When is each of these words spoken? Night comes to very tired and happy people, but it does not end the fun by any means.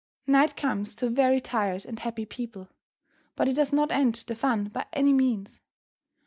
Night 0.25 0.55
comes 0.55 0.95
to 0.95 1.11
very 1.11 1.39
tired 1.39 1.85
and 1.85 1.99
happy 1.99 2.25
people, 2.25 2.67
but 3.35 3.47
it 3.47 3.53
does 3.53 3.71
not 3.71 3.91
end 3.91 4.15
the 4.25 4.33
fun 4.35 4.63
by 4.65 4.87
any 4.93 5.13
means. 5.13 5.61